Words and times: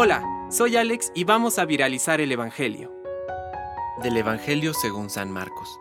Hola, 0.00 0.22
soy 0.48 0.76
Alex 0.76 1.10
y 1.14 1.24
vamos 1.24 1.58
a 1.58 1.64
viralizar 1.64 2.20
el 2.20 2.30
Evangelio. 2.30 2.92
Del 4.02 4.16
Evangelio 4.16 4.72
según 4.72 5.10
San 5.10 5.30
Marcos. 5.30 5.80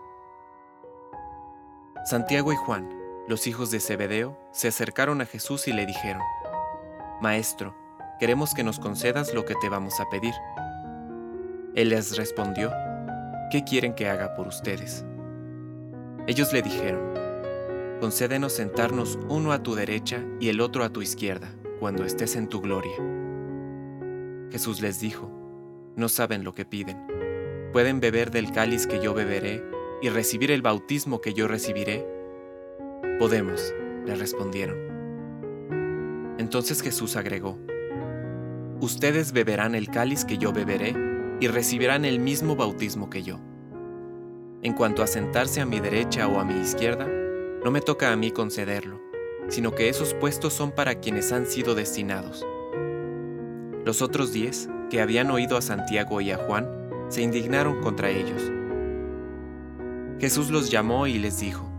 Santiago 2.04 2.52
y 2.52 2.56
Juan, 2.56 2.90
los 3.28 3.48
hijos 3.48 3.70
de 3.70 3.80
Zebedeo, 3.80 4.36
se 4.52 4.70
acercaron 4.70 5.22
a 5.22 5.26
Jesús 5.26 5.68
y 5.68 5.74
le 5.74 5.86
dijeron, 5.86 6.24
Maestro, 7.22 7.76
queremos 8.20 8.54
que 8.54 8.64
nos 8.64 8.80
concedas 8.80 9.34
lo 9.34 9.46
que 9.46 9.56
te 9.56 9.70
vamos 9.70 10.00
a 10.00 10.10
pedir. 10.10 10.34
Él 11.76 11.90
les 11.90 12.18
respondió, 12.18 12.72
¿qué 13.52 13.64
quieren 13.66 13.94
que 13.94 14.10
haga 14.10 14.36
por 14.36 14.48
ustedes? 14.48 15.06
Ellos 16.28 16.54
le 16.54 16.62
dijeron, 16.62 17.14
concédenos 18.00 18.54
sentarnos 18.54 19.20
uno 19.30 19.52
a 19.52 19.62
tu 19.62 19.76
derecha 19.76 20.24
y 20.40 20.50
el 20.50 20.60
otro 20.62 20.84
a 20.84 20.90
tu 20.90 21.02
izquierda, 21.02 21.50
cuando 21.80 22.04
estés 22.04 22.36
en 22.36 22.48
tu 22.48 22.62
gloria. 22.62 22.96
Jesús 24.58 24.82
les 24.82 25.00
dijo, 25.00 25.30
no 25.96 26.10
saben 26.10 26.44
lo 26.44 26.52
que 26.52 26.66
piden. 26.66 26.98
¿Pueden 27.72 28.00
beber 28.00 28.32
del 28.32 28.52
cáliz 28.52 28.88
que 28.88 29.00
yo 29.00 29.14
beberé 29.14 29.64
y 30.02 30.10
recibir 30.10 30.50
el 30.50 30.64
bautismo 30.64 31.22
que 31.22 31.36
yo 31.36 31.48
recibiré? 31.48 32.04
Podemos, 33.20 33.72
le 34.04 34.16
respondieron. 34.16 36.36
Entonces 36.40 36.82
Jesús 36.82 37.16
agregó, 37.18 37.60
Ustedes 38.82 39.32
beberán 39.32 39.76
el 39.76 39.92
cáliz 39.92 40.26
que 40.26 40.40
yo 40.40 40.52
beberé 40.52 40.96
y 41.40 41.50
recibirán 41.50 42.04
el 42.04 42.20
mismo 42.20 42.56
bautismo 42.56 43.12
que 43.12 43.22
yo. 43.22 43.40
En 44.64 44.74
cuanto 44.74 45.04
a 45.04 45.08
sentarse 45.08 45.62
a 45.62 45.68
mi 45.68 45.80
derecha 45.80 46.28
o 46.28 46.40
a 46.40 46.44
mi 46.44 46.60
izquierda, 46.60 47.08
no 47.64 47.70
me 47.70 47.82
toca 47.82 48.12
a 48.12 48.16
mí 48.16 48.32
concederlo, 48.32 49.00
sino 49.50 49.76
que 49.76 49.88
esos 49.88 50.16
puestos 50.16 50.52
son 50.52 50.72
para 50.72 50.96
quienes 50.96 51.32
han 51.32 51.46
sido 51.46 51.76
destinados. 51.76 52.44
Los 53.88 54.02
otros 54.02 54.34
diez, 54.34 54.68
que 54.90 55.00
habían 55.00 55.32
oído 55.32 55.56
a 55.56 55.62
Santiago 55.62 56.20
y 56.20 56.32
a 56.32 56.38
Juan, 56.38 56.68
se 57.08 57.22
indignaron 57.22 57.82
contra 57.82 58.10
ellos. 58.10 58.52
Jesús 60.20 60.52
los 60.52 60.70
llamó 60.70 61.08
y 61.08 61.18
les 61.18 61.40
dijo, 61.40 61.72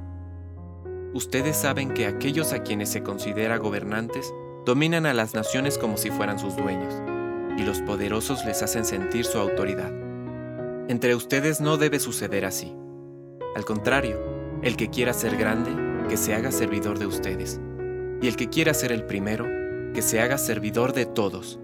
Ustedes 1.13 1.55
saben 1.55 1.93
que 1.93 2.07
aquellos 2.07 2.55
a 2.55 2.63
quienes 2.63 2.89
se 2.89 3.03
considera 3.03 3.59
gobernantes 3.59 4.33
dominan 4.65 5.05
a 5.05 5.13
las 5.13 5.35
naciones 5.35 5.77
como 5.77 5.99
si 5.99 6.09
fueran 6.09 6.39
sus 6.39 6.57
dueños, 6.57 6.95
y 7.59 7.63
los 7.63 7.83
poderosos 7.83 8.43
les 8.47 8.63
hacen 8.63 8.87
sentir 8.87 9.27
su 9.27 9.37
autoridad. 9.37 9.93
Entre 10.89 11.15
ustedes 11.15 11.61
no 11.61 11.77
debe 11.77 12.01
suceder 12.01 12.47
así. 12.47 12.75
Al 13.55 13.67
contrario, 13.67 14.19
el 14.63 14.79
que 14.79 14.89
quiera 14.89 15.13
ser 15.13 15.37
grande, 15.37 16.09
que 16.09 16.17
se 16.17 16.33
haga 16.33 16.53
servidor 16.53 16.99
de 16.99 17.05
ustedes, 17.05 17.61
y 18.23 18.29
el 18.29 18.37
que 18.37 18.49
quiera 18.49 18.73
ser 18.73 18.93
el 18.93 19.05
primero, 19.05 19.45
que 19.93 20.01
se 20.01 20.23
haga 20.23 20.39
servidor 20.39 20.95
de 20.95 21.05
todos. 21.05 21.61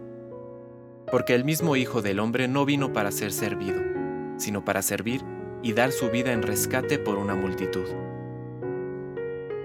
Porque 1.11 1.35
el 1.35 1.45
mismo 1.45 1.77
Hijo 1.77 2.03
del 2.03 2.19
Hombre 2.19 2.49
no 2.49 2.65
vino 2.65 2.93
para 2.93 3.11
ser 3.11 3.33
servido, 3.33 3.81
sino 4.37 4.65
para 4.65 4.83
servir 4.83 5.23
y 5.63 5.73
dar 5.73 5.93
su 5.93 6.11
vida 6.11 6.33
en 6.33 6.43
rescate 6.43 6.99
por 6.99 7.19
una 7.19 7.35
multitud. 7.35 7.87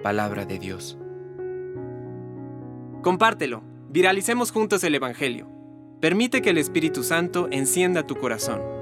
Palabra 0.04 0.46
de 0.46 0.60
Dios. 0.60 0.98
Compártelo, 3.02 3.64
viralicemos 3.90 4.52
juntos 4.52 4.84
el 4.84 4.96
Evangelio. 4.96 5.48
Permite 6.00 6.42
que 6.42 6.52
el 6.52 6.58
Espíritu 6.58 7.04
Santo 7.04 7.48
encienda 7.52 8.08
tu 8.08 8.16
corazón. 8.16 8.79